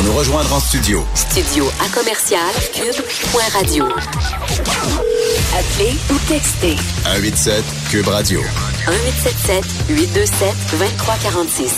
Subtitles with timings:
[0.00, 1.04] Pour nous rejoindre en studio.
[1.14, 2.40] Studio à commercial
[2.72, 3.84] cube.radio.
[5.52, 8.40] Appelez ou textez 187 Cube Radio.
[8.88, 11.74] 1877 827 2346.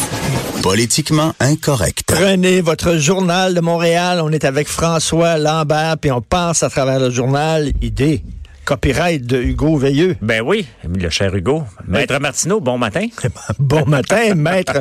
[0.63, 2.05] Politiquement incorrect.
[2.07, 4.21] Prenez votre journal de Montréal.
[4.23, 8.23] On est avec François Lambert, puis on passe à travers le journal Idée.
[8.65, 10.17] Copyright de Hugo Veilleux.
[10.23, 11.65] Ben oui, le cher Hugo.
[11.89, 13.07] Maître Martineau, bon matin.
[13.59, 14.81] Bon matin, maître.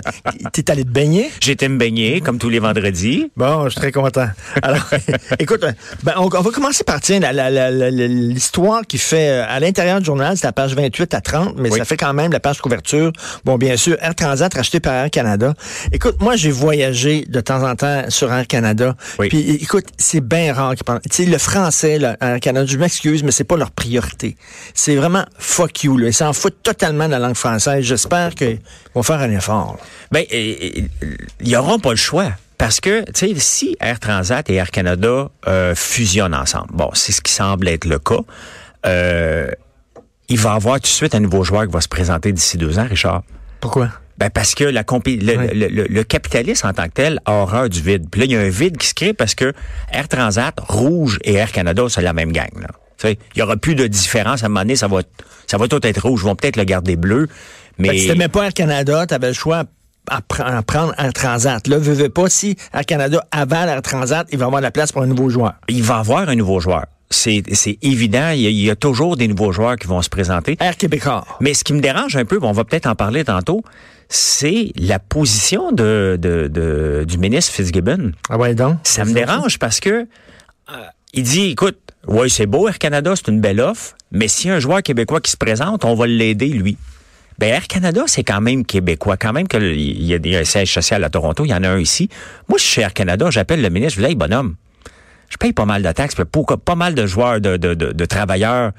[0.54, 1.30] T'es allé te baigner?
[1.40, 3.32] J'étais me baigner, comme tous les vendredis.
[3.38, 4.28] Bon, je suis très content.
[4.62, 4.88] Alors,
[5.40, 5.64] écoute,
[6.04, 10.36] ben, on, on va commencer par tiens, l'histoire qui fait euh, à l'intérieur du journal,
[10.38, 11.78] c'est la page 28 à 30, mais Oui.
[11.80, 13.12] ça fait quand même la page couverture.
[13.46, 15.54] Bon, bien sûr, Air Transat racheté par Air Canada.
[15.92, 18.96] Écoute, moi, j'ai voyagé de temps en temps sur Air Canada.
[19.20, 19.30] Oui.
[19.30, 21.02] Puis, écoute, c'est bien rare qu'ils parlent.
[21.10, 24.36] Tu sais, le français, là, Air Canada, je m'excuse, mais c'est pas leur priorité.
[24.74, 26.08] C'est vraiment fuck you, là.
[26.08, 27.84] Ils s'en foutent totalement de la langue française.
[27.84, 28.60] J'espère qu'ils
[28.96, 29.78] vont faire un effort.
[29.80, 29.86] là.
[30.12, 32.32] Ben, ils n'auront pas le choix.
[32.58, 37.12] Parce que, tu sais, si Air Transat et Air Canada euh, fusionnent ensemble, bon, c'est
[37.12, 38.20] ce qui semble être le cas,
[38.86, 39.50] euh,
[40.30, 42.58] il va y avoir tout de suite un nouveau joueur qui va se présenter d'ici
[42.58, 43.24] deux ans, Richard.
[43.60, 43.90] Pourquoi?
[44.20, 45.18] Ben parce que la le, Oui.
[45.28, 48.06] le, le- le capitalisme en tant que tel a horreur du vide.
[48.12, 49.52] Puis là, il y a un vide qui se crée parce que
[49.92, 52.50] Air Transat, Rouge et Air Canada, c'est la même gang.
[52.62, 52.68] Là.
[53.02, 54.44] Tu Il y aura plus de différence.
[54.44, 55.02] À un moment donné, ça va,
[55.48, 56.22] ça va tout être rouge.
[56.24, 57.28] Ils vont peut-être le garder bleu.
[57.78, 59.64] Mais si t'aimais pas Air Canada, t'avais le choix
[60.10, 61.66] à, pr- à prendre Air Transat.
[61.68, 64.92] Là, veux, veux pas, si Air Canada avale Air Transat, il va avoir la place
[64.92, 65.54] pour un nouveau joueur.
[65.68, 66.86] il va y avoir un nouveau joueur.
[67.10, 68.30] C'est c'est évident.
[68.34, 70.56] Il y, a, il y a toujours des nouveaux joueurs qui vont se présenter.
[70.62, 71.26] Air Québécois.
[71.42, 73.64] Mais ce qui me dérange un peu, on va peut-être en parler tantôt,
[74.08, 78.12] c'est la position de, de, de- du ministre Fitzgibbon.
[78.30, 78.78] Ah ouais, donc?
[78.84, 80.74] Ça me dérange parce que euh,
[81.14, 84.56] il dit, écoute, ouais, c'est beau Air Canada, c'est une belle offre, mais y a
[84.56, 86.78] un joueur québécois qui se présente, on va l'aider lui.
[87.40, 90.74] Ben Air Canada, c'est quand même québécois, quand même qu'il y a des un siège
[90.74, 92.10] social à Toronto, il y en a un ici.
[92.50, 94.56] Moi, je suis chez Air Canada, j'appelle le ministre, je dis, hey, bonhomme,
[95.30, 98.06] je paye pas mal de taxes, pourquoi pas mal de joueurs, de, de, de, de
[98.06, 98.72] travailleurs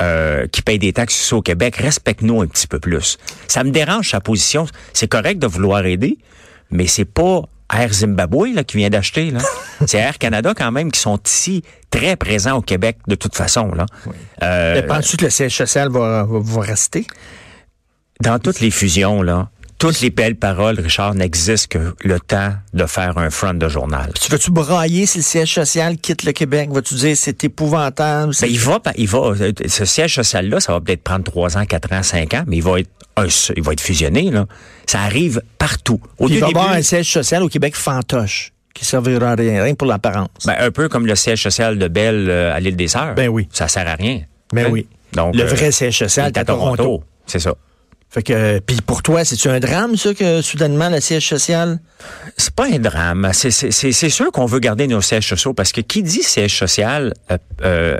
[0.00, 3.18] euh, qui payent des taxes au Québec, respecte-nous un petit peu plus.
[3.48, 4.66] Ça me dérange sa position.
[4.92, 6.18] C'est correct de vouloir aider,
[6.70, 7.42] mais c'est pas
[7.72, 9.30] Air Zimbabwe là, qui vient d'acheter.
[9.30, 9.40] là.
[9.86, 13.72] c'est Air Canada quand même qui sont ici très présents au Québec de toute façon.
[13.74, 13.86] Là.
[14.42, 17.06] Euh, Mais Penses-tu que le siège social va, va, va rester?
[18.20, 22.84] dans toutes les fusions, là, toutes les belles paroles, Richard, n'existent que le temps de
[22.86, 24.12] faire un front de journal.
[24.20, 26.68] Tu veux-tu brailler si le siège social quitte le Québec?
[26.72, 28.32] Vas-tu dire c'est épouvantable?
[28.40, 31.64] Ben, il va, il va, euh, ce siège social-là, ça va peut-être prendre trois ans,
[31.64, 34.46] quatre ans, cinq ans, mais il va être, un- il va être fusionné, là.
[34.86, 36.00] Ça arrive partout.
[36.18, 39.34] Au Puis il va y avoir un siège social au Québec fantoche qui servira à
[39.34, 40.28] rien, rien pour l'apparence.
[40.46, 43.14] ben, un peu comme le siège social de Bell euh, à l'île des Sœurs.
[43.14, 43.48] Ben oui.
[43.52, 44.22] Ça sert à rien.
[44.52, 44.70] Ben Hein?
[44.72, 44.86] oui.
[45.12, 47.02] Donc, le euh, vrai siège social est à Toronto.
[47.26, 47.54] C'est ça.
[48.10, 51.78] Fait que, puis pour toi, c'est-tu un drame, ça, que soudainement, le siège social?
[52.38, 53.28] C'est pas un drame.
[53.34, 56.22] C'est- C'est c'est- c'est sûr qu'on veut garder nos sièges sociaux parce que qui dit
[56.22, 57.36] siège social euh,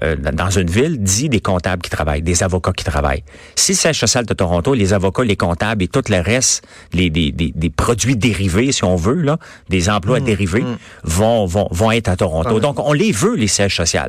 [0.03, 3.23] euh, dans une ville dit des comptables qui travaillent, des avocats qui travaillent.
[3.55, 6.63] Si le siège social de Toronto, les avocats, les comptables et tout le reste,
[6.95, 9.37] les, des, des, des produits dérivés, si on veut, là,
[9.69, 10.65] des emplois dérivés,
[11.05, 12.61] vont, vont, vont être à Toronto.
[12.61, 14.01] Donc, on les veut, les sièges sociaux.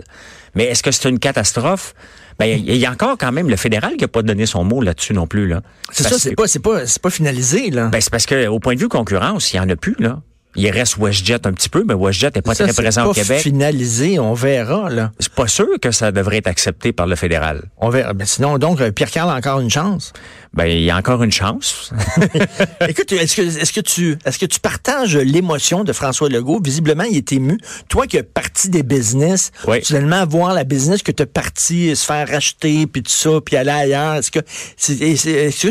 [0.56, 1.94] Mais est-ce que c'est une catastrophe?
[2.40, 4.82] Ben, il y a encore quand même le fédéral qui n'a pas donné son mot
[4.82, 5.48] là-dessus non plus.
[5.48, 5.62] Là.
[5.92, 7.88] C'est ça, c'est que- pas, c'est pas, c'est pas finalisé, là.
[7.88, 10.22] ben, c'est parce que au point de vue concurrence, il y en a plus, là.
[10.56, 13.14] Il reste WestJet un petit peu, mais WestJet n'est pas Ça, très présent pas au
[13.14, 13.40] Québec.
[13.40, 15.12] finalisé, on verra, là.
[15.20, 17.66] C'est pas sûr que ça devrait être accepté par le fédéral.
[17.78, 18.14] On verra.
[18.14, 20.12] Ben sinon, donc, euh, Pierre-Carl a encore une chance?
[20.54, 21.92] Ben, il y a encore une chance.
[22.88, 26.60] Écoute, est-ce que, est-ce que tu, est-ce que tu partages l'émotion de François Legault?
[26.64, 27.60] Visiblement, il est ému.
[27.88, 29.84] Toi qui as parti des business, Oui.
[29.84, 33.56] soudainement voir la business que tu as parti, se faire racheter, puis tout ça, puis
[33.56, 34.40] aller ailleurs, est-ce que,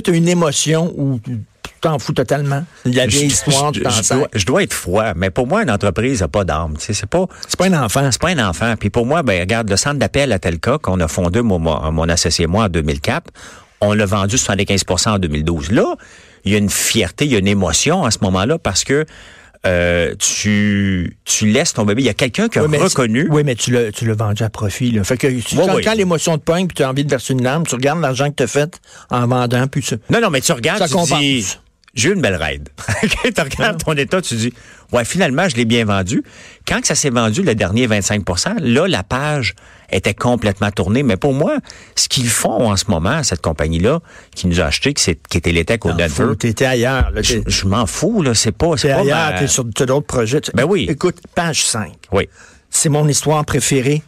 [0.01, 1.21] tu as une émotion ou
[1.81, 2.65] t'en fous totalement?
[2.85, 6.21] La vieille histoire, je, je dois, je dois être froid, mais pour moi, une entreprise
[6.21, 6.75] n'a pas d'âme.
[6.79, 8.09] Tu sais, C'est pas, C'est pas un enfant.
[8.11, 8.75] c'est pas un enfant.
[8.79, 11.91] Puis pour moi, ben regarde, le centre d'appel à Telca qu'on a fondé, moi, moi,
[11.93, 13.31] mon associé et moi, en 2004,
[13.81, 15.71] on l'a vendu 75% en 2012.
[15.73, 15.95] Là,
[16.45, 19.05] il y a une fierté, il y a une émotion à ce moment-là parce que
[19.67, 22.03] euh, tu, tu laisses ton bébé.
[22.03, 23.27] Il y a quelqu'un qui a Oui, reconnu.
[23.31, 24.93] Oui, mais tu l'as, tu l'as vendu à profit.
[24.93, 25.03] Là.
[25.03, 25.83] Fait que tu, Oui, quand, oui.
[25.85, 28.31] quand l'émotion te pogne puis tu as envie de verser une larme, tu regardes l'argent
[28.31, 29.97] que tu as fait en vendant, puis tu...
[30.11, 31.19] Non, non, mais tu regardes, Ça tu compense.
[31.19, 31.59] dis,
[31.99, 32.39] j'ai eu une belle.
[32.39, 34.53] Quand tu regardes ton état, tu dis,
[34.93, 36.23] ouais, finalement, je l'ai bien vendu.
[36.67, 39.55] Quand que ça s'est vendu, le dernier 25% là, la page
[39.91, 41.03] était complètement tournée.
[41.03, 41.59] Mais pour moi,
[41.97, 44.01] ce qu'ils font en ce moment, cette compagnie-là,
[44.35, 47.11] qui nous a acheté, qui, était l'ETEC au Denver, Tu étais ailleurs.
[47.11, 48.35] Là, je, je m'en fous, là.
[48.35, 50.41] C'est pas, t'es ailleurs, ma- t'es sur d'autres projets.
[50.55, 50.87] Ben oui.
[50.89, 51.93] Écoute, page 5.
[52.13, 52.29] Oui,
[52.71, 54.03] C'est mon histoire préférée.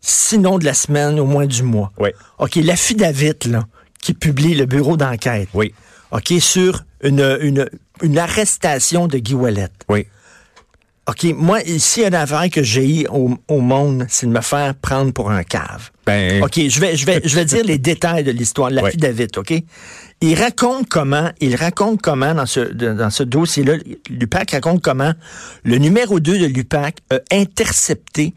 [0.00, 1.90] Sinon de la semaine, au moins du mois.
[1.98, 2.10] Oui.
[2.38, 3.64] OK, l'affidavit, là,
[4.00, 5.48] qui publie le bureau d'enquête.
[5.54, 5.74] oui,
[6.12, 7.68] OK, sur une, une,
[8.02, 9.68] une arrestation de Guy Ouellet.
[9.88, 10.06] oui.
[11.10, 14.26] OK, moi, ici, il y a une affaire que j'ai eu au, au monde, c'est
[14.26, 15.88] de me faire prendre pour un cave.
[16.04, 18.90] Ben, OK, je vais, je vais, je vais dire les détails de l'histoire de la
[18.90, 19.54] fille David, OK?
[20.20, 23.76] Il raconte comment, il raconte comment dans ce, dans ce dossier-là,
[24.10, 25.14] l'UPAC raconte comment
[25.64, 28.34] le numéro 2 de l'UPAC a intercepté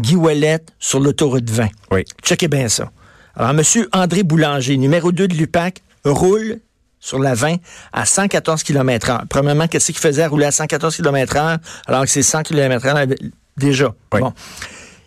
[0.00, 1.68] Guy Ouellet sur l'autoroute 20.
[1.92, 2.04] oui.
[2.24, 2.90] Checkez bien ça.
[3.36, 3.62] Alors, M.
[3.92, 6.58] André Boulanger, numéro 2 de l'UPAC, roule
[7.00, 7.56] sur la 20
[7.92, 9.24] à 114 km heure.
[9.28, 12.86] Premièrement, qu'est-ce qu'il faisait à rouler à 114 km heure alors que c'est 100 km
[12.86, 13.06] heure
[13.56, 13.94] déjà?
[14.14, 14.20] Oui.
[14.20, 14.32] Bon.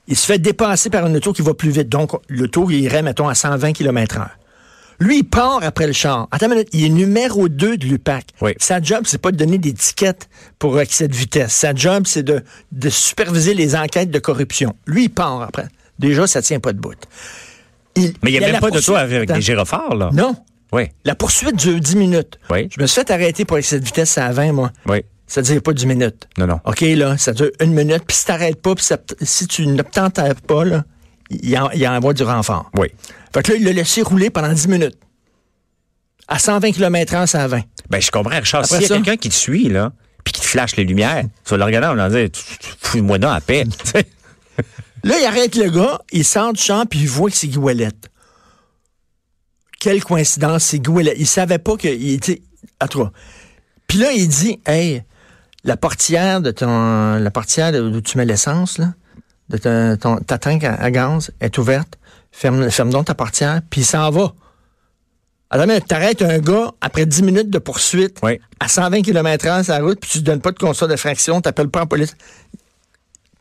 [0.08, 1.88] Il se fait dépasser par une auto qui va plus vite.
[1.90, 4.30] Donc, l'auto, il irait, mettons, à 120 km heure.
[5.00, 6.28] Lui, il part après le char.
[6.32, 8.26] Attends une minute, il est numéro 2 de l'UPAC.
[8.42, 8.52] Oui.
[8.60, 10.30] Sa job, c'est pas de donner des tickets
[10.60, 11.54] pour excès de vitesse.
[11.54, 14.76] Sa job, c'est de, de superviser les enquêtes de corruption.
[14.86, 15.68] Lui, il part après.
[15.98, 16.94] Déjà, ça tient pas de bout.
[17.96, 20.10] Il- Mais il n'y a, même pas de toi avec des gyrophares, là.
[20.14, 20.36] Non.
[20.74, 22.40] Oui, La poursuite dure 10 minutes.
[22.50, 22.70] Oui.
[22.76, 24.72] Je me suis fait arrêter pour excès de vitesse à 20, moi.
[24.88, 25.04] oui.
[25.28, 26.28] Ça dure pas 10 minutes.
[26.38, 26.60] Non, non.
[26.66, 28.86] OK, là, ça dure une minute, puis si t'arrêtes pas, puis
[29.22, 30.84] si tu ne t'entends pas, là,
[31.30, 32.70] il, en, il envoie du renfort.
[32.78, 32.90] Oui.
[33.34, 34.98] Fait que là, il l'a laissé rouler pendant 10 minutes.
[36.28, 37.62] À 120 km h c'est à 20.
[37.90, 38.66] Ben, je comprends, Richard.
[38.66, 39.94] S'il y a quelqu'un qui te suit, là,
[40.26, 42.28] puis qui te flash les lumières, tu vas le regarder, on va dire,
[42.82, 43.64] fous-moi donc à paix.
[43.86, 44.06] Tu sais.
[45.04, 47.88] Là, il arrête le gars, il sort du champ, puis il voit que c'est Ouellet.
[49.82, 51.16] Quelle coïncidence, c'est Ouellet.
[51.18, 52.44] Il savait pas qu'il était
[52.80, 53.12] à toi.
[53.88, 55.02] Puis là, il dit, hey,
[55.64, 58.94] la portière de ton, la portière où tu mets l'essence, là,
[59.50, 61.98] de ta, ton- ta tank à, à gaz est ouverte.
[62.32, 64.34] Ferme, ferme donc ta portière, puis il s'en va.
[65.50, 68.40] Alors, mais t'arrêtes un gars après 10 minutes de poursuite Oui.
[68.60, 70.96] à 120 km h sur la route, puis tu ne donnes pas de constat de
[70.96, 72.16] fraction, t'appelles pas en police.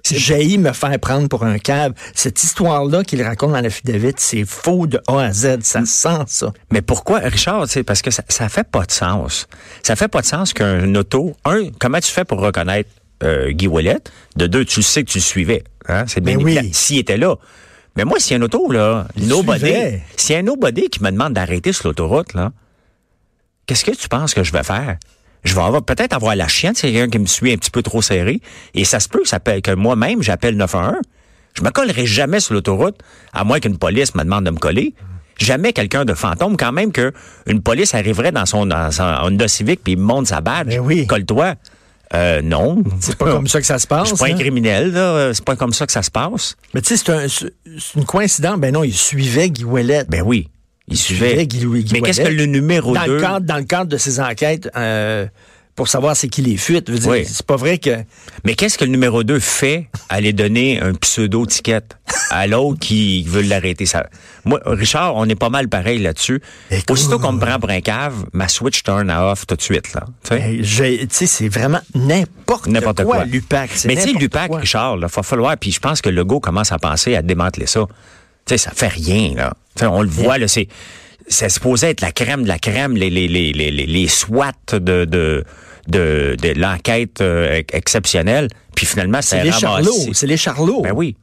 [0.05, 1.93] J'ai me faire prendre pour un cave.
[2.14, 5.61] Cette histoire-là qu'il raconte dans la David, c'est faux de A à Z.
[5.62, 6.52] Ça sent ça.
[6.73, 9.47] Mais pourquoi, Richard, c'est parce que ça, ça fait pas de sens.
[9.82, 12.91] Ça fait pas de sens qu'un auto, un, comment tu fais pour reconnaître
[13.23, 13.99] euh, Guy Ouellet?
[14.37, 15.64] De deux, tu sais que tu le suivais.
[15.88, 16.05] Hein?
[16.06, 16.70] C'est bien Ben oui.
[16.73, 17.37] S'il était là.
[17.97, 19.75] Mais moi, s'il y a un auto, là, nobody,
[20.17, 22.52] s'il y a un nobody qui me demande d'arrêter sur l'autoroute, là,
[23.67, 24.97] qu'est-ce que tu penses que je vais faire?
[25.45, 27.83] Je vais avoir, peut-être avoir la chienne, c'est quelqu'un qui me suit un petit peu
[27.83, 28.41] trop serré.
[28.75, 30.97] Et ça se peut que, ça peut- que moi-même, j'appelle 911.
[31.55, 32.97] Je me collerai jamais sur l'autoroute,
[33.33, 34.95] à moins qu'une police me demande de me coller.
[35.39, 37.13] Jamais quelqu'un de fantôme, quand même que
[37.47, 40.69] une police arriverait dans son, dans son Honda Civic puis il me monte sa badge.
[40.69, 41.07] Ben oui.
[41.07, 41.55] Colle-toi.
[42.13, 42.83] Euh, non.
[43.01, 44.11] C'est pas comme ça que ça se passe.
[44.11, 44.39] Je suis pas un hein?
[44.39, 45.33] criminel, là.
[45.33, 46.57] C'est pas comme ça que ça se passe.
[46.75, 47.27] Mais tu sais, c'est un-
[47.97, 48.59] une coïncidence.
[48.59, 50.05] Ben non, il suivait Guy Ouellet.
[50.09, 50.49] Ben oui.
[50.91, 51.47] Il suivait.
[51.47, 53.15] Guy Mais qu'est-ce que le numéro dans 2?
[53.15, 55.27] Le cadre, dans le cadre de ses enquêtes, euh,
[55.77, 56.91] pour savoir c'est qui les fuites.
[57.07, 57.25] Oui.
[57.27, 57.91] C'est pas vrai que...
[58.45, 61.81] Mais qu'est-ce que le numéro 2 fait à aller donner un pseudo-ticket
[62.31, 63.87] à l'autre qui veut l'arrêter?
[63.87, 64.07] Ça...
[64.45, 66.43] Moi, Richard, on est pas mal pareil là-dessus.
[66.91, 69.95] Aussitôt qu'on me prend pour un cave, ma switch turn à off tout de suite.
[69.95, 70.05] là.
[70.29, 71.07] Tu sais?
[71.11, 73.25] Sais, c'est vraiment n'importe quoi, N'importe quoi.
[73.25, 73.71] l'UPAC.
[73.87, 74.61] Mais tu sais, l'UPAC, quoi.
[74.61, 77.87] Richard, il va falloir, puis je pense que Legault commence à penser à démanteler ça.
[78.47, 79.53] Tu sais, ça fait rien, là.
[79.83, 80.69] On le voit, là, c'est,
[81.29, 84.53] c'est supposé être la crème de la crème, les, les, les, les, les, les SWAT
[84.73, 85.45] de, de,
[85.89, 89.93] de, de l'enquête euh, ex- exceptionnelle, puis finalement, C'est les charlots.
[90.13, 90.83] C'est les charlots.
[90.83, 91.17] Ben oui.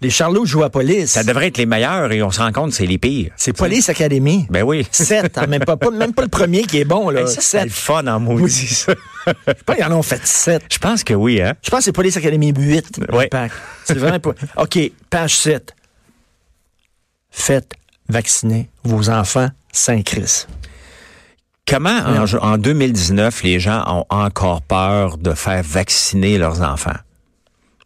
[0.00, 1.10] Les charlots jouent à police.
[1.10, 3.32] Ça devrait être les meilleurs et on se rend compte que c'est les pires.
[3.36, 4.46] C'est Police Academy.
[4.48, 4.86] Ben oui.
[4.92, 7.10] Sept, hein, même, pas, pas- même pas le premier qui est bon.
[7.10, 7.26] Là.
[7.26, 7.70] Ça, c'est Sept.
[7.72, 8.94] fun en maudit, ça.
[9.26, 10.62] Je sais pas, ils en ont fait sept.
[10.70, 11.54] Je pense que oui, hein.
[11.62, 13.00] Je pense que c'est Police Academy 8.
[13.12, 13.24] Ouais.
[13.24, 13.50] l'UPAC.
[13.84, 14.34] C'est vraiment pas.
[14.56, 14.78] OK,
[15.10, 15.74] page 7.
[17.38, 17.72] Faites
[18.08, 20.48] vacciner vos enfants Saint-Christ.
[21.66, 26.96] Comment, en, en 2019, les gens ont encore peur de faire vacciner leurs enfants?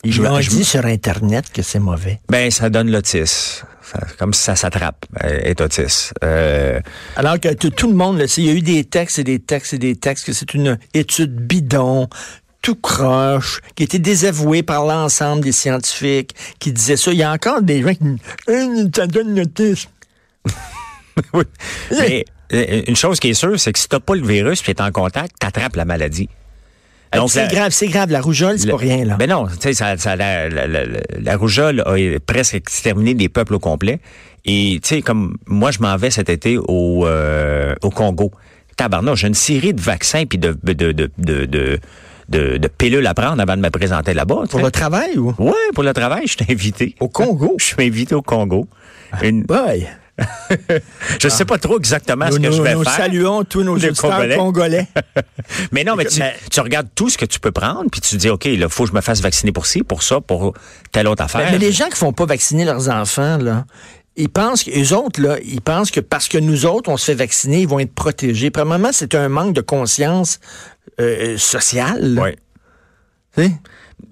[0.05, 2.21] Ils m'ont dit sur Internet que c'est mauvais.
[2.29, 3.67] Ben, ça donne l'autisme.
[4.19, 6.15] Comme si ça s'attrape, euh, être autiste.
[6.25, 6.81] Euh,
[7.15, 8.41] Alors que tout, tout le monde le sait.
[8.41, 10.79] Il y a eu des textes et des textes et des textes que c'est une
[10.95, 12.09] étude bidon,
[12.63, 17.11] tout croche, qui a été désavouée par l'ensemble des scientifiques qui disaient ça.
[17.13, 19.91] Il y a encore des gens qui disent ça donne l'autisme.
[21.35, 21.45] oui.
[21.91, 24.75] Mais euh, une chose qui est sûre, c'est que si t'as pas le virus et
[24.75, 26.29] t'es en contact, t'attrapes la maladie.
[27.15, 28.11] Donc, c'est grave, c'est grave.
[28.11, 29.17] La rougeole, c'est pas rien, là.
[29.17, 30.85] Ben non, tu sais, ça, la, la, la-
[31.21, 31.95] la rougeole a
[32.27, 34.01] presque exterminé des peuples au complet.
[34.47, 38.33] Et tu sais, comme moi, je m'en vais cet été au, euh, au Congo.
[38.77, 41.79] Tabarnak, j'ai une série de vaccins puis de, de, de, de, de,
[42.29, 44.45] de, de pilules à prendre avant de me présenter là-bas.
[44.51, 45.35] Pour le travail ou?
[45.39, 46.95] Ouais, pour le travail, je suis invité.
[47.01, 47.57] Au Congo?
[47.59, 48.67] Je suis invité au Congo.
[49.23, 49.87] Une, Boy.
[51.21, 52.93] je sais pas trop exactement ce Nous, que je nous- vais nous faire.
[52.93, 54.87] saluons tous nos auditeurs Congolais.
[55.73, 58.17] Mais non, mais tu, Mais- tu regardes tout ce que tu peux prendre, puis tu
[58.17, 60.55] dis, OK, il faut que je me fasse vacciner pour ci, pour ça, pour
[60.93, 61.41] telle autre affaire.
[61.47, 63.65] Mais, mais les gens qui font pas vacciner leurs enfants, là,
[64.17, 67.15] ils pensent que autres, là, ils pensent que parce que nous autres, on se fait
[67.15, 68.51] vacciner, ils vont être protégés.
[68.51, 70.39] Premièrement, c'est un manque de conscience
[71.01, 72.15] euh, sociale.
[72.15, 72.23] là.
[72.23, 72.37] Ouais.
[73.37, 73.53] Tu sais?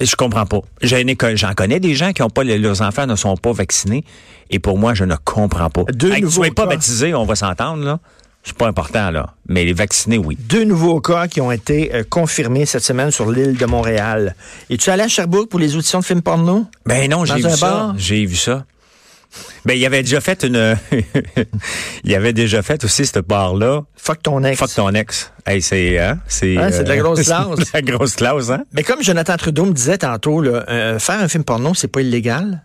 [0.00, 0.60] Je comprends pas.
[0.82, 4.04] J'en connais des gens qui ont pas leurs enfants ne sont pas vaccinés
[4.50, 5.82] et pour moi je ne comprends pas.
[5.92, 7.98] Deux Hey, tu nouveaux pas baptisé, on va s'entendre là.
[8.42, 10.38] C'est pas important là, mais les vaccinés oui.
[10.40, 14.34] Deux nouveaux cas qui ont été euh, confirmés cette semaine sur l'île de Montréal.
[14.70, 16.64] Es-tu allé à Sherbrooke pour les auditions de films porno?
[16.86, 17.92] Ben non, j'ai vu ça.
[17.98, 18.64] J'ai vu ça.
[19.64, 20.76] Ben il avait déjà fait une
[22.04, 23.82] il avait déjà fait aussi ce bar là.
[23.96, 24.58] Fuck ton ex.
[24.58, 25.32] Fuck ton ex.
[25.46, 27.58] Hey, c'est hein, c'est Hein, de la grosse c'est classe.
[27.58, 28.64] de la grosse classe hein.
[28.72, 32.00] Mais comme Jonathan Trudeau me disait tantôt, là, euh, faire un film porno, c'est pas
[32.00, 32.62] illégal?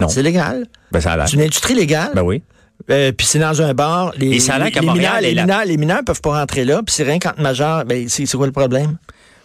[0.00, 0.08] Non.
[0.08, 0.66] C'est légal?
[0.92, 1.28] Ben ça a l'air.
[1.28, 2.10] C'est une industrie légale?
[2.14, 2.42] Ben oui.
[2.90, 4.12] Euh, puis c'est dans un bar.
[4.16, 6.64] Les, Et ça a les- les mineurs, les, la- mineurs, les mineurs peuvent pas rentrer
[6.64, 6.82] là.
[6.84, 7.84] Puis c'est rien quand majeur.
[7.84, 8.96] Ben, c'est quoi le problème?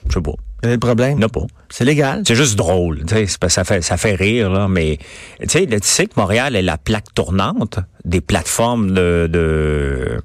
[0.07, 0.31] Je sais pas.
[0.65, 1.21] Quel est le problème?
[1.21, 1.45] A pas.
[1.69, 2.23] C'est légal?
[2.25, 4.97] C'est juste drôle, ça fait ça fait rire là, mais
[5.41, 10.21] tu sais, tu sais que Montréal est la plaque tournante des plateformes de de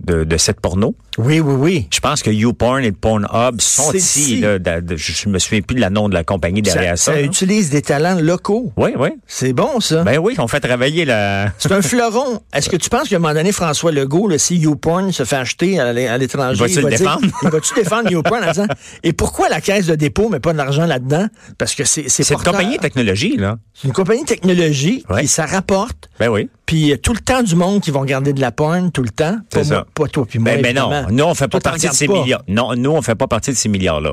[0.00, 0.96] de, de cette porno?
[1.18, 1.88] Oui, oui, oui.
[1.92, 4.40] Je pense que YouPorn et Pornhub sont ici.
[4.40, 7.12] Là, de- de- je me souviens plus de la nom de la compagnie derrière ça.
[7.12, 7.22] ça là.
[7.22, 8.72] utilise des talents locaux.
[8.78, 9.10] Oui, oui.
[9.26, 10.04] C'est bon, ça.
[10.04, 11.52] Ben oui, on fait travailler la.
[11.58, 12.40] C'est un fleuron.
[12.54, 15.36] Est-ce que tu penses qu'à un moment donné, François Legault, le si YouPorn se fait
[15.36, 17.26] acheter à l'é- à l'étranger, Va-tu le dire- défendre?
[17.42, 18.66] il va-tu défendre YouPorn en disant,
[19.02, 21.26] et pourquoi la caisse de dépôt met pas de l'argent là-dedans?
[21.58, 23.58] Parce que c'est c'est C'est une compagnie de technologie, là.
[23.74, 25.22] C'est une compagnie de technologie Ouais.
[25.22, 26.08] qui ça rapporte.
[26.18, 26.48] Ben oui.
[26.64, 28.90] Puis il y a tout le temps du monde qui vont garder de la porn,
[28.92, 29.36] tout le temps.
[29.52, 29.84] C'est ça.
[29.94, 32.06] pas toi puis moi, Ben, ben non, nous on fait pas Toi, partie de ces
[32.06, 32.14] pas.
[32.14, 32.42] milliards.
[32.48, 34.12] Non, nous on fait pas partie de ces milliards-là.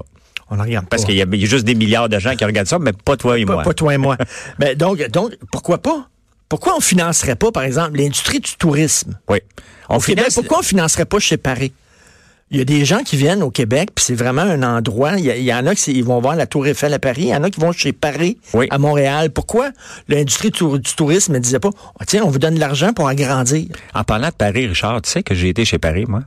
[0.52, 2.44] On regarde Parce qu'il y, a il y a juste des milliards de gens qui
[2.44, 3.64] regardent ça, mais pas toi et Pas, moi.
[3.64, 4.18] pas toi et moi.
[4.78, 6.08] donc, donc, pourquoi pas?
[6.48, 9.16] Pourquoi on financerait pas, par exemple, l'industrie du tourisme?
[9.30, 9.38] Oui.
[9.90, 11.72] On Au Québec, finance- pourquoi on financerait pas chez Paris?
[12.50, 15.12] Il y a des gens qui viennent au Québec, puis c'est vraiment un endroit.
[15.20, 17.36] Il y, en a qui ils vont voir la Tour Eiffel à Paris, il y
[17.36, 18.66] en a qui vont chez Paris Oui.
[18.72, 19.30] à Montréal.
[19.30, 19.70] Pourquoi
[20.08, 23.08] l'industrie du, du tourisme ne disait pas, Oh, tiens, on vous donne de l'argent pour
[23.08, 26.22] agrandir En parlant de Paris, Richard, tu sais que j'ai été chez Paris, moi,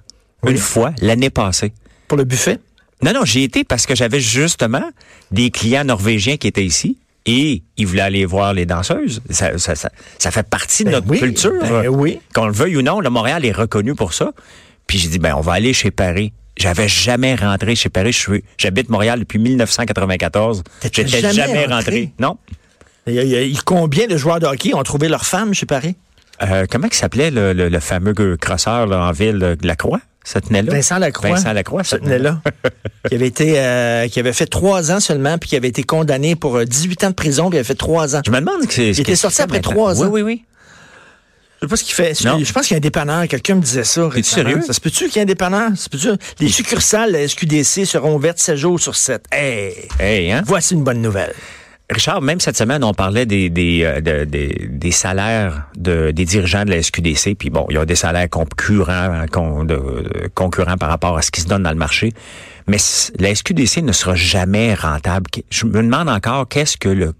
[0.45, 0.53] Oui.
[0.53, 1.73] une fois, l'année passée.
[2.09, 2.59] pour le buffet?
[3.03, 4.85] Non, non, j'y été parce que j'avais justement
[5.31, 9.23] des clients norvégiens qui étaient ici et ils voulaient aller voir les danseuses.
[9.31, 11.53] Ça, ça, ça, ça fait partie de Ben notre oui, culture.
[11.63, 12.21] ben oui.
[12.35, 14.33] Qu'on le veuille ou non, le Montréal est reconnu pour ça.
[14.87, 16.33] Puis j'ai dit, ben, on va aller chez Paris.
[16.57, 18.17] J'avais jamais rentré chez Paris.
[18.59, 20.63] J'habite Montréal depuis 1994.
[20.81, 21.75] T'étais J'étais jamais jamais, rentré?
[21.75, 22.13] rentré.
[22.19, 22.37] Non.
[23.07, 25.25] Il y a- il y a- il- combien de joueurs de hockey ont trouvé leur
[25.25, 25.97] femme chez Paris?
[26.43, 30.01] Euh, comment il s'appelait le, le, le fameux crosseur là, en ville, euh, Lacroix?
[30.25, 30.73] Ça tenait là?
[30.73, 31.31] Vincent Lacroix.
[31.31, 32.41] Vincent Lacroix, ça tenait là.
[33.09, 36.37] qui avait été, euh, qui avait fait trois ans seulement, puis qui avait été condamné
[36.37, 38.21] pour euh, 18 ans de prison, puis il avait fait trois ans.
[38.25, 38.91] Je me demande que c'est.
[38.91, 40.11] Il était sorti après trois Oui, ans.
[40.11, 40.45] oui, oui.
[41.61, 42.25] Je sais pas ce qu'il fait.
[42.25, 42.39] Non.
[42.43, 43.29] Je pense qu'il y a un dépanneur.
[43.29, 44.09] Quelqu'un me disait ça.
[44.09, 44.49] Récemment.
[44.51, 44.63] sérieux?
[44.67, 45.71] Ça se peut-tu qu'il y ait un dépanneur?
[45.77, 46.09] Ça se peut-tu?
[46.41, 49.25] Les succursales de la SQDC seront ouvertes 7 jours sur 7.
[49.31, 49.89] Hey!
[50.01, 50.43] Hey, hein?
[50.45, 51.33] Voici une bonne nouvelle.
[51.93, 56.25] Richard, même cette semaine, on parlait des des, euh, de- des, des salaires de, des
[56.25, 57.35] dirigeants de la SQDC.
[57.39, 61.17] Puis bon, il y a des salaires concurrents, hein, con- de- de- concurrents par rapport
[61.19, 62.13] à ce qui se donne dans le marché.
[62.67, 62.79] Mais
[63.19, 65.27] la SQDC ne sera jamais rentable.
[65.51, 67.13] Je me demande encore qu'est-ce que le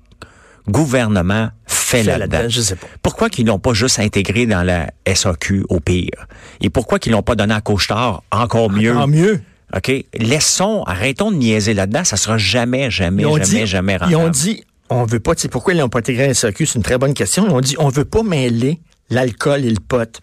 [0.69, 2.37] gouvernement fait, Fait là-dedans.
[2.39, 2.87] là-dedans, je sais pas.
[3.03, 6.27] Pourquoi qu'ils l'ont pas juste intégré dans la SAQ au pire?
[6.61, 8.93] Et pourquoi qu'ils l'ont pas donné à Couche-Tard encore mieux?
[8.95, 9.41] Tant mieux?
[9.77, 9.93] OK?
[10.15, 12.05] Laissons, arrêtons de niaiser là-dedans.
[12.05, 14.13] Ça sera jamais, jamais, jamais, dit, jamais rentable.
[14.13, 16.67] ils ont dit, on veut pas, tu sais, pourquoi ils n'ont pas intégré la SAQ?
[16.67, 17.47] C'est une très bonne question.
[17.47, 20.21] Ils ont dit, on veut pas mêler l'alcool et le pot.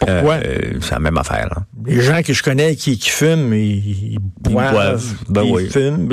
[0.00, 0.34] Pourquoi?
[0.34, 1.48] Euh, euh, c'est la même affaire.
[1.50, 1.66] Là.
[1.86, 5.14] Les gens que je connais qui, qui fument, ils, ils boivent, boivent.
[5.28, 5.70] Ben ils oui.
[5.70, 6.08] fument.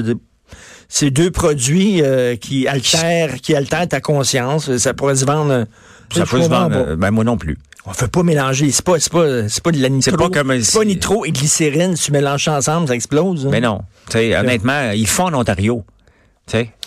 [0.88, 4.76] C'est deux produits euh, qui altèrent, qui altèrent ta conscience.
[4.78, 5.66] Ça pourrait se vendre.
[6.14, 6.96] Ça peut se vendre.
[6.96, 7.58] Ben moi non plus.
[7.88, 8.72] On fait pas mélanger.
[8.72, 10.12] C'est pas, c'est pas, c'est pas de la nitro.
[10.12, 11.96] C'est pas comme c'est pas nitro et glycérine.
[11.96, 13.46] Si tu mélanges ça ensemble, ça explose.
[13.46, 13.50] hein?
[13.52, 13.82] Mais non.
[14.10, 15.84] Tu sais, honnêtement, ils font en Ontario.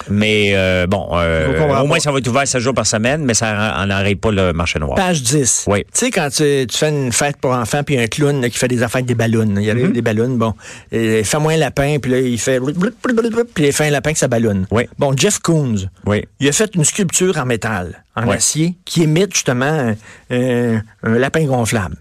[0.09, 3.35] Mais euh, bon, euh, au moins ça va être ouvert 7 jours par semaine, mais
[3.35, 4.95] ça en n'arrête pas le marché noir.
[4.95, 5.65] Page 10.
[5.67, 5.81] Oui.
[5.85, 8.49] Tu sais, quand tu, tu fais une fête pour enfants, puis il un clown là,
[8.50, 9.55] qui fait des affaires avec des ballons.
[9.57, 9.85] Il y Mm-hmm.
[9.87, 10.55] a des ballons, bon.
[10.93, 12.61] Et Fais-moi un lapin, puis là, il fait...
[12.61, 14.67] Puis il fait un lapin que ça ballonne.
[14.71, 14.85] Oui.
[14.99, 16.25] Bon, Jeff Koons, Oui.
[16.41, 18.37] il a fait une sculpture en métal, en Oui.
[18.37, 19.95] acier, qui imite justement un,
[20.31, 21.97] un- un lapin gonflable.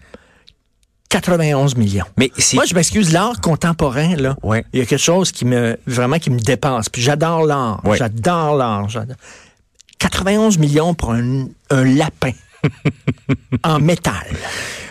[1.10, 2.06] 91 millions.
[2.18, 4.66] Mais Moi, je m'excuse, l'art contemporain, là, Ouais.
[4.74, 6.90] il y a quelque chose qui me vraiment qui me dépasse.
[6.90, 7.82] Puis j'adore l'art.
[7.86, 7.98] Ouais.
[7.98, 8.90] J'adore l'art.
[8.90, 9.16] j'adore.
[10.00, 12.32] 91 millions pour un, un lapin
[13.64, 14.28] en métal.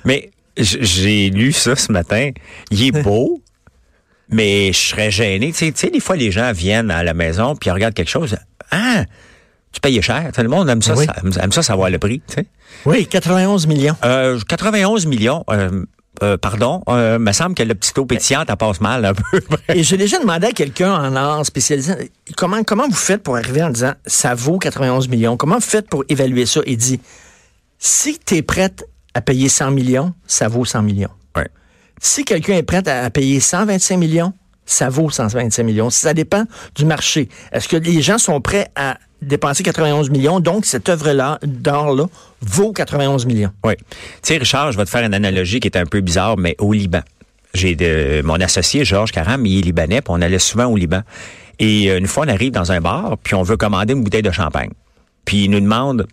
[0.04, 2.30] Mais j'ai lu ça ce matin.
[2.70, 3.42] Il est beau,
[4.30, 5.52] mais je serais gêné.
[5.52, 7.94] Tu sais, tu sais, des fois, les gens viennent à la maison puis ils regardent
[7.94, 8.36] quelque chose.
[8.70, 9.04] Ah,
[9.70, 10.30] tu payes cher.
[10.34, 11.04] Tout le monde aime ça, Oui.
[11.06, 12.22] ça- aime ça savoir le prix.
[12.26, 12.46] Tu sais.
[12.86, 13.96] Oui, 91 millions.
[14.04, 15.44] Euh, 91 millions.
[15.50, 15.84] Euh,
[16.22, 19.40] euh, pardon, euh, me semble que le petit eau pétillante, elle passe mal un peu.
[19.74, 23.62] Et j'ai déjà demandé à quelqu'un en art spécialisé comment, comment vous faites pour arriver
[23.62, 25.36] en disant ça vaut 91 millions?
[25.36, 26.60] Comment vous faites pour évaluer ça?
[26.66, 27.00] Il dit
[27.78, 31.10] si tu es prête à payer 100 millions, ça vaut 100 millions.
[31.36, 31.48] Ouais.
[32.00, 34.32] Si quelqu'un est prêt à, à payer 125 millions,
[34.66, 35.90] ça vaut 125 millions.
[35.90, 36.44] Ça dépend
[36.74, 37.28] du marché.
[37.52, 40.40] Est-ce que les gens sont prêts à dépenser 91 millions?
[40.40, 42.06] Donc, cette œuvre-là, d'or-là,
[42.42, 43.50] vaut 91 millions.
[43.64, 43.74] Oui.
[43.76, 43.84] Tu
[44.22, 46.72] sais, Richard, je vais te faire une analogie qui est un peu bizarre, mais au
[46.72, 47.00] Liban.
[47.54, 51.02] J'ai de, mon associé, Georges Caram, il est libanais, puis on allait souvent au Liban.
[51.58, 54.22] Et euh, une fois, on arrive dans un bar, puis on veut commander une bouteille
[54.22, 54.70] de champagne.
[55.24, 56.06] Puis il nous demande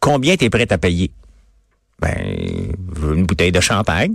[0.00, 1.10] combien tu es prêt à payer?
[2.00, 2.14] Ben,
[3.02, 4.14] une bouteille de champagne.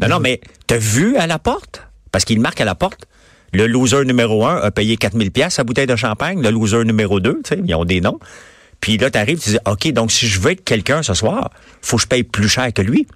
[0.00, 1.82] Non, non, mais t'as vu à la porte?
[2.12, 3.06] Parce qu'il marque à la porte.
[3.52, 6.42] Le loser numéro un a payé 4000 pièces sa bouteille de champagne.
[6.42, 8.18] Le loser numéro 2, tu sais, ils ont des noms.
[8.80, 11.50] Puis là, t'arrives, tu dis, OK, donc si je veux être quelqu'un ce soir,
[11.80, 13.06] faut que je paye plus cher que lui.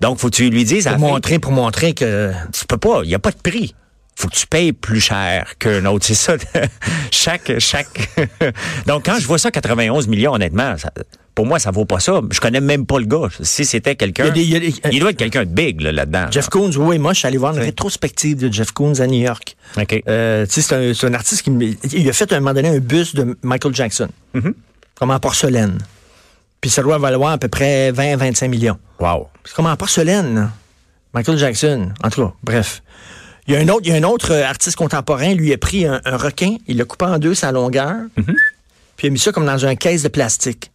[0.00, 2.32] Donc, faut que tu lui dises à Pour fin, montrer, pour montrer que...
[2.52, 3.74] tu peux pas, il y a pas de prix.
[4.18, 6.34] Faut que tu payes plus cher qu'un autre, c'est ça.
[7.12, 8.10] chaque chaque
[8.86, 10.90] Donc quand je vois ça 91 millions honnêtement, ça-
[11.36, 12.20] pour moi ça vaut pas ça.
[12.32, 13.28] Je connais même pas le gars.
[13.40, 16.26] Si c'était quelqu'un, Il doit être quelqu'un de big là, là-dedans.
[16.32, 19.20] Jeff Koons, oui, moi, je suis allé voir une rétrospective de Jeff Koons à New
[19.20, 19.56] York.
[19.80, 20.02] OK.
[20.08, 22.80] Euh, tu sais, c'est un, artiste qui il a fait à un moment donné un
[22.80, 24.08] bus de Michael Jackson,
[24.96, 25.78] comme en porcelaine.
[26.60, 28.78] Puis ça doit valoir à peu près 20-25 millions.
[28.98, 29.28] Wow.
[29.44, 30.50] C'est comme en porcelaine.
[31.14, 31.92] Michael Jackson.
[32.02, 32.82] En tout cas, bref.
[33.48, 35.58] Il y a un autre, il y a un autre euh, artiste contemporain, lui a
[35.58, 37.94] pris un, un requin, il l'a coupé en deux sa longueur,
[38.96, 40.70] puis il a mis ça comme dans un caisse de plastique.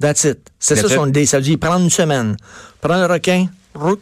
[0.00, 0.38] That's it.
[0.58, 1.26] C'est ça son idée.
[1.26, 2.36] Ça veut dire prendre une semaine,
[2.80, 3.46] prendre le requin,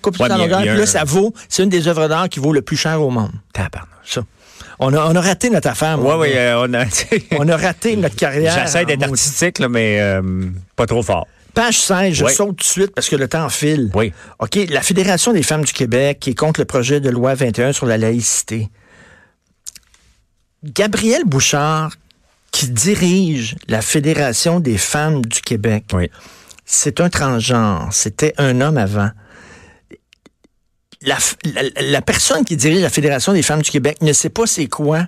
[0.00, 2.38] coupe Ouais, sa longueur, puis là, un- ça vaut, c'est une des œuvres d'art qui
[2.41, 3.33] vaut le plus cher au monde.
[3.52, 3.88] Tabarnouche.
[4.05, 4.23] Ça.
[4.79, 6.00] On a, on a raté notre affaire.
[6.02, 6.38] Ouais, gars.
[6.59, 6.85] euh, on a.
[7.38, 8.57] On a raté notre carrière.
[8.59, 10.23] J'essaie d'être artistique là, mais euh,
[10.76, 11.26] pas trop fort.
[11.54, 12.32] Page 16, je Oui.
[12.35, 13.90] saute tout de suite parce que le temps file.
[13.94, 14.12] Oui.
[14.38, 17.73] OK, la Fédération des femmes du Québec qui est contre le projet de loi 21
[17.73, 18.68] sur la laïcité.
[20.64, 21.92] Gabriel Bouchard,
[22.52, 26.11] qui dirige la Fédération des femmes du Québec, Oui.
[26.64, 27.88] c'est un transgenre.
[27.92, 29.11] C'était un homme avant.
[31.02, 34.28] La, f- la- la personne qui dirige la Fédération des femmes du Québec ne sait
[34.30, 35.06] pas c'est quoi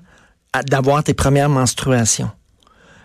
[0.66, 2.30] d'avoir tes premières menstruations.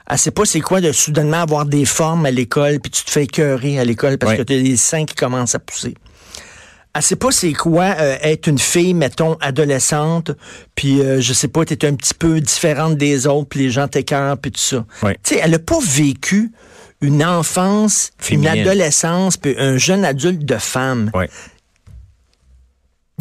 [0.09, 3.11] Elle sait pas c'est quoi de soudainement avoir des formes à l'école puis tu te
[3.11, 5.95] fais écœurer à l'école parce que tu as des seins qui commencent à pousser.
[6.95, 10.31] Elle sait pas c'est quoi euh, être une fille, mettons, adolescente,
[10.73, 13.87] puis euh, je sais pas, t'es un petit peu différente des autres, puis les gens
[13.87, 14.85] t'écœurent, puis tout ça.
[15.01, 16.51] Tu sais, elle a pas vécu
[17.01, 18.53] une enfance, Féminine.
[18.53, 21.11] une adolescence, puis un jeune adulte de femme.
[21.13, 21.25] Oui.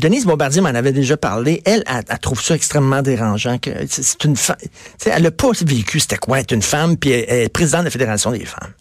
[0.00, 1.62] Denise Bombardier m'en avait déjà parlé.
[1.64, 3.58] Elle, elle, elle trouve ça extrêmement dérangeant.
[3.58, 4.56] que c'est- une femme.
[5.06, 7.84] Elle n'a pas vécu c'était quoi être une femme, puis elle, elle est présidente de
[7.86, 8.72] la Fédération des femmes.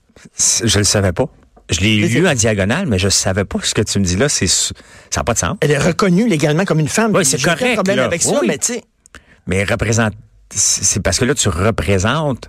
[0.63, 1.25] Je le savais pas.
[1.69, 4.29] Je l'ai lu en diagonale, mais je savais pas ce que tu me dis là.
[4.29, 4.73] C'est ça
[5.17, 5.57] n'a pas de sens.
[5.61, 7.11] Elle est reconnue légalement comme une femme.
[7.15, 8.05] Oui, c'est correct, problème là.
[8.05, 8.83] avec ça, Oui, mais tu sais.
[9.47, 10.13] Mais représente,
[10.53, 12.47] c'est c'est parce que là tu représentes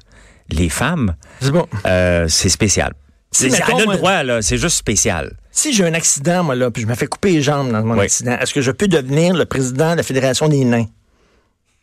[0.50, 1.14] les femmes.
[1.40, 1.66] c'est bon.
[1.86, 2.92] Euh, c'est spécial.
[3.30, 4.42] Si, C'est- mettons, elle a moi- le droit là.
[4.42, 5.36] C'est juste spécial.
[5.50, 7.94] Si j'ai un accident, moi, là, puis je me fais couper les jambes dans mon
[7.94, 8.04] Oui.
[8.04, 10.86] accident, est-ce que je peux devenir le président de la Fédération des nains?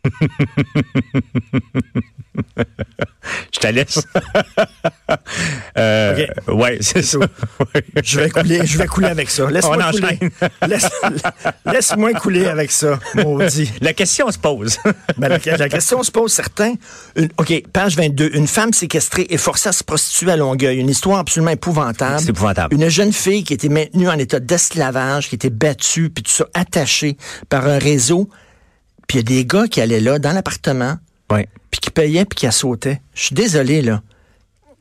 [3.52, 4.00] Je te laisse.
[5.78, 7.18] euh, Ouais, c'est ça.
[8.02, 9.46] Je vais couler, je vais couler avec ça.
[9.50, 10.18] Laisse-moi On couler.
[10.68, 10.88] Laisse,
[11.64, 13.70] laisse-moi couler avec ça, maudit.
[13.80, 14.78] La question se pose.
[15.16, 16.74] Ben, la, la question se pose certains.
[17.16, 18.30] Une- OK, page 22.
[18.34, 20.78] Une femme séquestrée et forcée à se prostituer à Longueuil.
[20.78, 22.20] Une histoire absolument épouvantable.
[22.20, 22.74] C'est épouvantable.
[22.74, 26.46] Une jeune fille qui était maintenue en état d'esclavage, qui était battue, puis tout ça,
[26.54, 27.16] attachée
[27.48, 28.28] par un réseau.
[29.06, 30.96] Puis il y a des gars qui allaient là, dans l'appartement,
[31.30, 31.48] ouais.
[31.70, 33.00] puis qui payaient, puis qui sautaient.
[33.14, 34.02] Je suis désolé, là.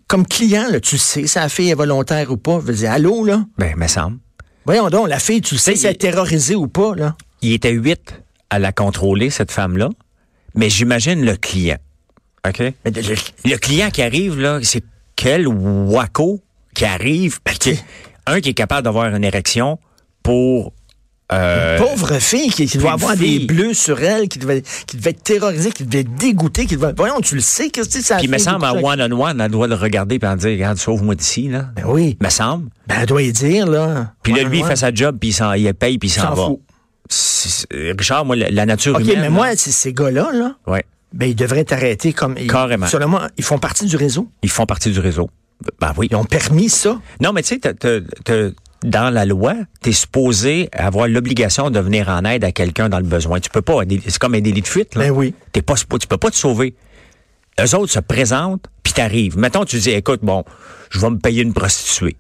[0.07, 2.59] Comme client, là, tu sais, si la fille est volontaire ou pas.
[2.61, 3.43] Je veux dire, allô, là?
[3.57, 4.17] Ben, me semble.
[4.65, 7.15] Voyons donc, la fille, tu sais si elle est terrorisée ou pas, là.
[7.41, 8.13] Il était huit
[8.49, 9.89] à la contrôler cette femme-là,
[10.55, 11.77] mais j'imagine le client.
[12.47, 12.59] OK?
[12.83, 14.83] Mais de- de- Le client qui arrive, là, c'est
[15.15, 16.41] quel wacko
[16.75, 17.79] qui arrive, qui-
[18.27, 19.79] un qui est capable d'avoir une érection
[20.23, 20.73] pour...
[21.31, 23.39] euh, pauvre fille qui, qui doit une avoir fille.
[23.39, 26.75] des bleus sur elle, qui devait, qui devait être terrorisée, qui devait être dégoûtée, qui
[26.77, 26.93] devait...
[26.95, 29.67] Voyons, tu le sais, qu'est-ce que ça Puis, il me semble, en one-on-one, elle doit
[29.67, 31.69] le regarder et en dire, regarde, sauve-moi d'ici, là.
[31.75, 32.15] Ben oui.
[32.21, 32.69] Me semble.
[32.87, 34.13] Ben, elle doit y dire, là.
[34.21, 36.33] Puis là, lui, il fait sa job, puis il, s'en- il paye, puis il s'en
[36.35, 36.45] va.
[36.45, 36.59] fout.
[37.71, 39.21] Richard, moi, la, la nature OK, humaine...
[39.21, 40.83] mais moi, ces gars-là, là, Ouais,
[41.13, 42.35] ben, ils devraient être arrêtés comme...
[42.39, 42.85] ils- Carrément.
[43.37, 44.29] Ils font partie du réseau.
[44.43, 45.29] ils font partie du réseau.
[45.79, 46.07] Ben oui.
[46.11, 46.99] Ils ont permis ça.
[47.21, 48.51] Non, mais tu sais,
[48.85, 52.99] dans la loi, tu es supposé avoir l'obligation de venir en aide à quelqu'un dans
[52.99, 53.39] le besoin.
[53.39, 54.95] Tu peux pas, c'est comme un délit de fuite.
[54.95, 55.05] Là.
[55.05, 55.33] Ben oui.
[55.51, 56.75] T'es pas, tu peux pas te sauver.
[57.59, 59.37] Eux autres se présentent, puis t'arrives.
[59.37, 60.43] Mettons, tu dis, écoute, bon,
[60.89, 62.15] je vais me payer une prostituée.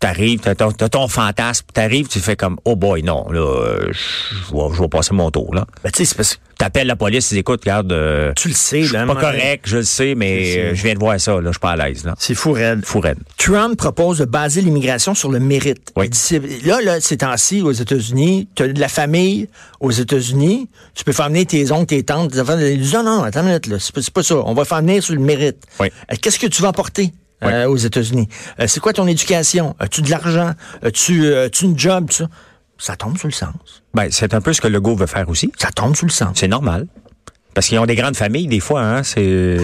[0.00, 3.90] T'arrives, t'as ton, t'as ton fantasme, t'arrives, tu fais comme, oh boy, non, là, euh,
[3.92, 5.66] je vais, je vais passer mon tour, là.
[5.82, 8.48] Ben, tu sais, c'est parce que T'appelles la police, tu dis, écoute, regarde, euh, tu
[8.48, 9.06] le sais, là.
[9.06, 11.58] pas correct, je le sais, mais euh, je viens de voir ça, là, je suis
[11.60, 12.14] pas à l'aise, là.
[12.18, 12.84] C'est fou, raide.
[12.84, 13.18] Fou raide.
[13.36, 15.92] Trump propose de baser l'immigration sur le mérite.
[15.96, 16.06] Oui.
[16.06, 19.48] Il dit, c'est- là, là, ces temps-ci, aux États-Unis, tu as de la famille
[19.80, 22.58] aux États-Unis, tu peux faire venir tes oncles, tes tantes, tes enfants.
[22.58, 24.36] Ils disent, non, non, attends une minute, là, c'est pas, c'est pas ça.
[24.44, 25.58] On va faire venir sur le mérite.
[25.80, 25.88] Oui.
[26.12, 27.12] Euh, Qu'est-ce que tu vas apporter?
[27.44, 28.28] Euh, aux États-Unis.
[28.60, 29.74] Euh, c'est quoi ton éducation?
[29.78, 30.52] As-tu de l'argent?
[30.82, 32.06] As-tu euh, as-tu une job?
[32.08, 32.28] tout Ça?
[32.78, 33.82] ça tombe sur le sens.
[33.94, 35.50] Ben, c'est un peu ce que Legault veut faire aussi.
[35.58, 36.36] Ça tombe sur le sens.
[36.38, 36.86] C'est normal.
[37.54, 39.56] Parce qu'ils ont des grandes familles, des fois, hein, c'est...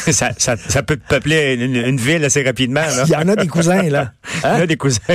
[0.10, 3.04] ça, ça, ça peut peupler une, une ville assez rapidement, là.
[3.06, 4.12] Il y en a des cousins, là.
[4.34, 4.60] Il y Hein?
[4.62, 4.98] a des cousins.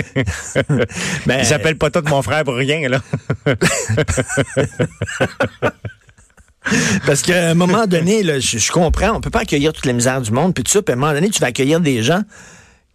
[1.25, 2.99] Ben- Ils s'appellent pas tous mon frère pour rien, là.
[7.05, 9.93] Parce qu'à un moment donné, là, je, je comprends, on peut pas accueillir toute la
[9.93, 12.03] misère du monde, puis tout ça, puis à un moment donné, tu vas accueillir des
[12.03, 12.21] gens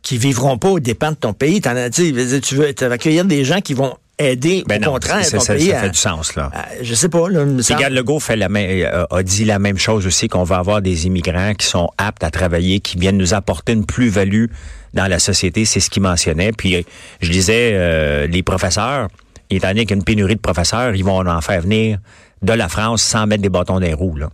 [0.03, 1.61] qui vivront pas aux dépens de ton pays.
[1.65, 2.13] As, tu
[2.55, 5.79] veux accueillir des gens qui vont aider, Ben au non, contraire, ton ça- pays ça
[5.79, 6.51] à- fait du sens, là.
[6.53, 9.59] à- je sais pas, là, me Regarde, Legault fait la même- euh, a dit la
[9.61, 13.17] même chose aussi, qu'on va avoir des immigrants qui sont aptes à travailler, qui viennent
[13.19, 14.47] nous apporter une plus-value
[14.95, 15.65] dans la société.
[15.65, 16.51] C'est ce qu'il mentionnait.
[16.51, 16.83] Puis euh,
[17.21, 19.07] je disais, euh, les professeurs,
[19.51, 21.99] étant donné qu'il y a une pénurie de professeurs, ils vont en faire venir
[22.43, 24.17] de la France sans mettre des bâtons dans les roues.
[24.17, 24.31] Là.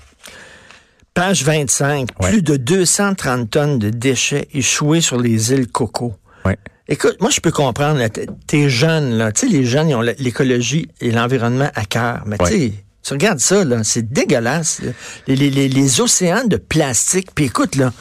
[1.14, 2.30] Page 25, Ouais.
[2.30, 6.14] plus de 230 tonnes de déchets échoués sur les îles Coco.
[6.44, 6.58] Ouais.
[6.88, 8.04] Écoute, moi, je peux comprendre,
[8.46, 9.30] t'es- jeune, là.
[9.32, 12.22] Tu sais, les jeunes, ils ont l'écologie et l'environnement à cœur.
[12.26, 12.50] Mais Ouais.
[12.50, 14.82] tu sais, tu regardes ça, là, c'est dégueulasse.
[14.82, 14.90] là.
[15.28, 17.28] Les, les- les- les océans de plastique.
[17.34, 17.92] Puis écoute, là,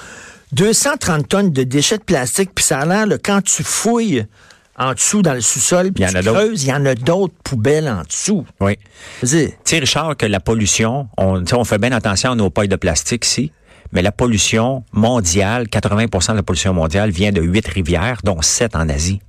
[0.52, 4.26] 230 tonnes de déchets de plastique, puis ça a l'air, quand tu fouilles
[4.78, 6.96] en dessous dans le sous-sol, puis Il y en a creuses, il y en a
[6.96, 8.46] d'autres poubelles en dessous.
[8.60, 8.78] Oui.
[9.20, 12.76] Tu sais, Richard, que la pollution, on, on fait bien attention à nos pailles de
[12.76, 13.52] plastique ici,
[13.92, 18.76] mais la pollution mondiale, 80% de la pollution mondiale vient de huit rivières, dont sept
[18.76, 19.22] en Asie.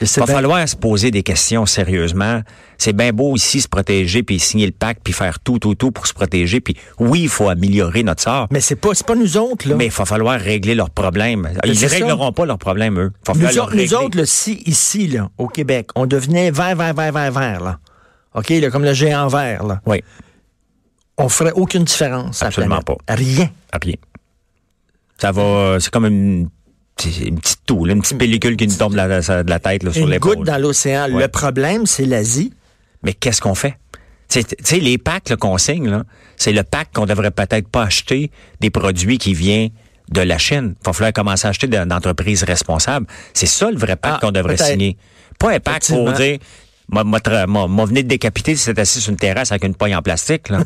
[0.00, 2.40] Il va falloir se poser des questions sérieusement.
[2.78, 5.90] C'est bien beau ici se protéger, puis signer le pacte, puis faire tout, tout, tout
[5.90, 6.60] pour se protéger.
[6.60, 9.74] Puis oui, il faut améliorer notre sort, mais c'est pas, c'est pas nous autres, là.
[9.76, 11.50] mais il va falloir régler leurs problèmes.
[11.64, 11.88] Ils ne ça.
[11.88, 13.12] régleront pas leurs problèmes, eux.
[13.34, 13.94] Nous, autres, nous régler.
[13.94, 17.78] autres, là, si ici, là, au Québec, on devenait vert, vert, vert, vert, vert, là.
[18.34, 19.80] OK, là, comme le géant vert, là.
[19.86, 20.02] Oui,
[21.18, 22.40] On ferait aucune différence.
[22.40, 22.96] à la Absolument pas.
[23.08, 23.50] Rien.
[23.82, 23.96] rien.
[25.18, 26.48] Ça va, c'est comme une,
[27.04, 29.82] une petite toux, là, une petite pellicule qui nous tombe de la, de la tête
[29.82, 30.36] là, sur Une l'épaule.
[30.36, 31.10] goutte dans l'océan.
[31.12, 31.22] Ouais.
[31.22, 32.52] Le problème, c'est l'Asie.
[33.02, 33.76] Mais qu'est-ce qu'on fait?
[34.28, 36.02] Tu sais- les packs qu'on signe,
[36.36, 39.70] c'est le pack qu'on devrait peut-être pas acheter des produits qui viennent
[40.10, 40.74] de la Chine.
[40.80, 43.06] Il va falloir commencer à acheter de- d'entreprises responsables.
[43.34, 44.96] C'est ça le vrai pack Ah, qu'on devrait signer.
[45.38, 46.38] Pas un pack pour dire
[46.92, 50.48] m'a venu de décapiter si c'est assis sur une terrasse avec une paille en plastique.
[50.48, 50.60] Là.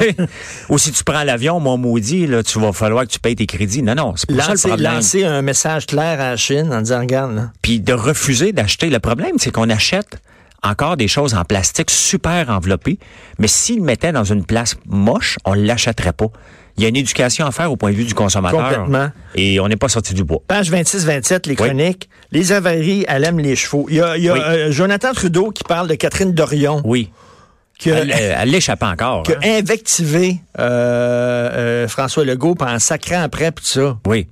[0.68, 3.46] Ou si tu prends l'avion, mon maudit, là, tu vas falloir que tu payes tes
[3.46, 3.82] crédits.
[3.82, 4.94] Non, non, c'est pas ça le Lancer, problème.
[4.94, 7.50] lancer un message clair à la Chine en disant, regarde, là.
[7.62, 8.90] Puis de refuser d'acheter.
[8.90, 10.18] Le problème, c'est qu'on achète
[10.62, 12.98] encore des choses en plastique super enveloppées,
[13.38, 16.26] mais s'ils le mettaient dans une place moche, on l'achèterait pas.
[16.78, 18.60] Il y a une éducation à faire au point de vue du consommateur.
[18.84, 19.10] Complètement.
[19.34, 20.40] Et on n'est pas sorti du bois.
[20.46, 21.56] Page 26-27, les Oui.
[21.56, 22.08] chroniques.
[22.30, 23.86] Les avaries, elle aime les chevaux.
[23.88, 24.40] Il y a, il y a, Oui.
[24.42, 27.10] euh, Jonathan Trudeau qui parle de Catherine Dorion, Oui.
[27.78, 29.24] qui a, Elle, elle l'échappe encore.
[29.24, 29.58] qui a hein.
[29.58, 31.50] invectivé euh,
[31.84, 33.98] euh, François Legault en sacrant après, tout ça.
[34.06, 34.28] Oui.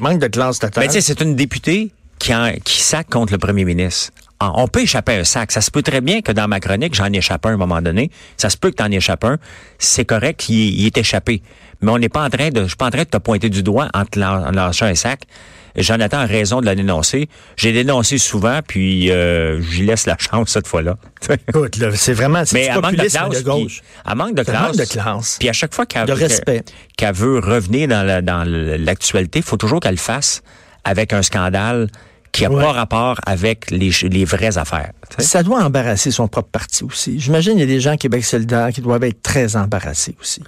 [0.00, 0.84] Manque de classe totale.
[0.84, 4.10] Ben, tu sais, c'est une députée qui, en- qui sac contre le premier ministre.
[4.42, 5.52] On peut échapper à un sac.
[5.52, 7.82] Ça se peut très bien que dans ma chronique, j'en échappe un à un moment
[7.82, 8.10] donné.
[8.38, 9.36] Ça se peut que tu en échappes un.
[9.78, 11.42] C'est correct qu'il il est échappé.
[11.82, 13.48] Mais on n'est pas en train de, je suis pas en train de te pointer
[13.50, 15.20] du doigt en te lan- en lâchant un sac.
[15.76, 17.28] Jonathan a raison de la dénoncer.
[17.56, 20.96] J'ai dénoncé souvent, puis euh, j'y laisse la chance cette fois-là.
[21.48, 23.28] Écoute, là, c'est vraiment c'est Mais elle manque de classe.
[23.30, 23.82] de gauche.
[24.04, 24.62] puis- manque de classe.
[24.62, 25.36] manque de classe.
[25.38, 26.06] Puis à chaque fois qu'elle
[26.96, 30.42] qu'elle veut revenir dans la- dans l'actualité, il faut toujours qu'elle le fasse
[30.84, 31.88] avec un scandale
[32.32, 32.62] qui n'a Ouais.
[32.62, 33.90] pas rapport avec les,
[34.24, 34.92] vraies affaires.
[35.18, 37.18] Ça doit embarrasser son propre parti aussi.
[37.18, 40.42] J'imagine qu'il y a des gens Québec solidaire qui doivent être très embarrassés aussi.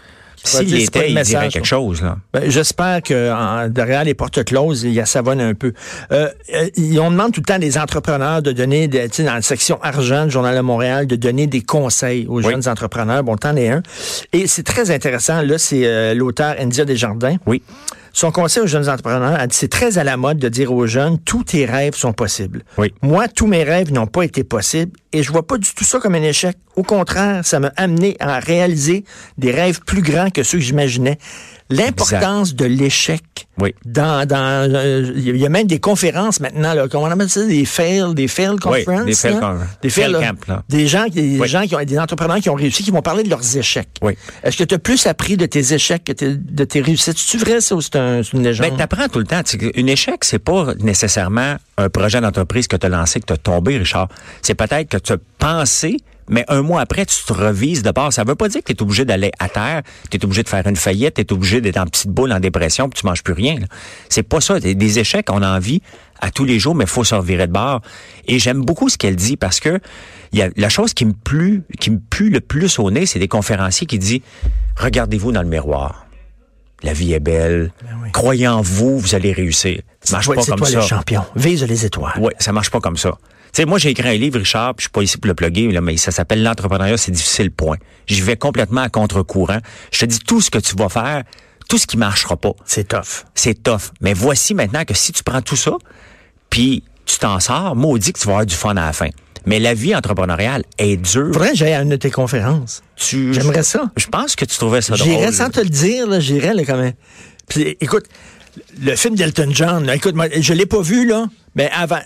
[0.45, 2.03] S'il était, il dirait quelque chose.
[2.03, 2.17] Là.
[2.33, 5.73] Ben, J'espère que en- derrière les portes closes, il y a savonne un peu.
[6.11, 6.69] Euh, euh,
[7.01, 9.81] on demande tout le temps des entrepreneurs de donner, des- tu sais, dans la section
[9.83, 12.51] argent du Journal de Montréal, de donner des conseils aux Oui.
[12.51, 13.23] jeunes entrepreneurs.
[13.23, 13.83] Bon, t'en es un.
[14.33, 15.43] Et c'est très intéressant.
[15.43, 17.37] Là, c'est euh, l'auteur India Desjardins.
[17.47, 17.63] Oui.
[18.13, 20.87] Son conseil aux jeunes entrepreneurs, elle dit, c'est très à la mode de dire aux
[20.87, 22.63] jeunes, tous tes rêves sont possibles.
[22.77, 22.93] Oui.
[23.01, 25.99] Moi, tous mes rêves n'ont pas été possibles et je vois pas du tout ça
[25.99, 26.57] comme un échec.
[26.77, 29.05] Au contraire, ça m'a amené à réaliser
[29.39, 31.19] des rêves plus grands que ceux que j'imaginais.
[31.77, 33.23] L'importance de l'échec.
[33.61, 33.75] Oui.
[33.85, 37.45] Dans, dans, euh, il y a même des conférences maintenant, là, comment on appelle ça,
[37.45, 39.05] des fail, des fail Oui, conferences.
[39.05, 39.57] des fail là?
[39.83, 40.21] Des fail, fail là.
[40.21, 40.63] camp, là.
[40.69, 41.49] Des gens, des Oui.
[41.49, 43.89] gens qui ont, des entrepreneurs qui ont réussi, qui vont parler de leurs échecs.
[44.01, 44.15] Oui.
[44.43, 47.19] Est-ce que tu as plus appris de tes échecs que de tes réussites?
[47.19, 48.71] C'est vrai, ça, ou c'est un- une légende?
[48.71, 49.43] Ben, t'apprends tout le temps.
[49.77, 53.37] Un échec, c'est pas nécessairement un projet d'entreprise que tu as lancé, que tu as
[53.39, 54.09] tombé, Richard.
[54.41, 58.13] C'est peut-être que tu as pensé, mais un mois après, tu te revises de bord.
[58.13, 60.49] Ça veut pas dire que tu es obligé d'aller à terre, tu es obligé de
[60.49, 63.23] faire une faillite, tu es obligé d'être en petite boule en dépression, puis tu manges
[63.23, 63.57] plus rien.
[64.09, 64.61] C'est pas ça.
[64.61, 65.83] Des, échecs, on en vit
[66.21, 67.81] à tous les jours, mais faut se revirer de bord.
[68.27, 69.81] Et j'aime beaucoup ce qu'elle dit parce que
[70.33, 73.07] il y a la chose qui me plut, qui me pue le plus au nez,
[73.07, 74.21] c'est des conférenciers qui disent
[74.77, 76.07] regardez-vous dans le miroir.
[76.83, 77.73] La vie est belle.
[78.13, 79.83] Croyez en vous, vous allez réussir.
[80.01, 80.81] Ça marche Ben Toi- pas comme toi ça.
[80.81, 81.25] le champion.
[81.37, 82.19] Vise les étoiles.
[82.19, 83.13] Ouais, ça marche pas comme ça.
[83.53, 85.35] Tu sais, moi, j'ai écrit un livre, Richard, puis je suis pas ici pour le
[85.35, 87.77] plugger, là, mais ça s'appelle L'entrepreneuriat, c'est difficile, point.
[88.07, 89.59] J'y vais complètement à contre-courant.
[89.93, 91.23] Je te dis tout ce que tu vas faire,
[91.69, 92.53] tout ce qui marchera pas.
[92.65, 93.25] C'est tough.
[93.35, 93.91] C'est tough.
[94.01, 95.73] Mais voici maintenant que si tu prends tout ça,
[96.49, 99.09] puis tu t'en sors, maudit que tu vas avoir du fun à la fin.
[99.45, 101.33] Mais la vie entrepreneuriale est dure.
[101.33, 102.83] Faudrait que j'aille à une de tes conférences.
[102.97, 103.91] Tu- J'aimerais ça.
[103.99, 105.11] Je pense que tu trouvais ça drôle.
[105.11, 106.93] J'irais sans te le dire, là, j'irais là, quand même.
[107.49, 108.05] Puis, écoute,
[108.81, 111.99] le film d'Elton John, là, écoute, moi, je l'ai pas vu, là, mais avant,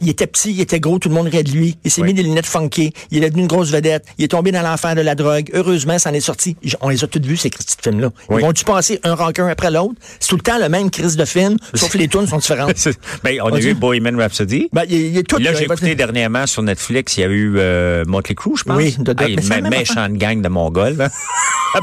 [0.00, 1.76] il était petit, il était gros, tout le monde riait de lui.
[1.84, 2.08] Il s'est Oui.
[2.08, 4.94] mis des lunettes funky, il est devenu une grosse vedette, il est tombé dans l'enfer
[4.94, 5.50] de la drogue.
[5.52, 6.56] Heureusement, ça en est sorti.
[6.80, 8.10] On les a tous vus, ces petits films-là.
[8.30, 9.94] Ils vont-tu passer un rancœur après l'autre?
[10.20, 12.74] C'est tout le temps le même crise de film, sauf que les tunes sont différentes.
[13.22, 14.68] ben, on a vu Bohemian Rhapsody.
[14.72, 17.28] Ben, il, il est tout, Là, j'ai va- écouté dernièrement sur Netflix, il y a
[17.28, 18.76] eu euh, Motley Crue, je pense.
[18.76, 21.08] Oui, de- de- Hey, mais une méchante gang de Mongols.
[21.74, 21.80] Il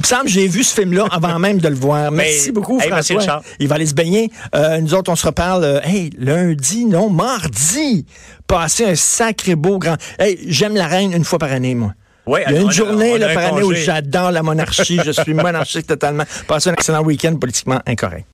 [0.00, 2.12] me semble que j'ai vu ce film-là avant même de le voir.
[2.12, 3.36] Merci Ben, beaucoup, hey, merci, François.
[3.38, 3.42] Richard.
[3.58, 4.30] Il va aller se baigner.
[4.54, 8.06] Euh, nous autres, on se reparle euh, hey, lundi, non, mardi.
[8.46, 9.96] Passer un sacré beau grand...
[10.18, 11.94] Hey, j'aime la reine une fois par année, moi.
[12.26, 14.42] Ouais, Il y a une journée on a là, un par année où j'adore la
[14.42, 15.00] monarchie.
[15.04, 16.24] Je suis monarchique totalement.
[16.46, 18.26] Passez un excellent week-end politiquement incorrect.